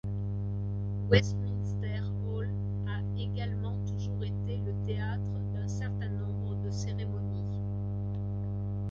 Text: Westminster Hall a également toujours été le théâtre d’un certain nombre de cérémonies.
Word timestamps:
Westminster 1.11 2.01
Hall 2.25 2.49
a 2.87 3.01
également 3.19 3.77
toujours 3.85 4.23
été 4.23 4.57
le 4.65 4.73
théâtre 4.87 5.21
d’un 5.53 5.67
certain 5.67 6.09
nombre 6.09 6.55
de 6.65 6.71
cérémonies. 6.71 7.61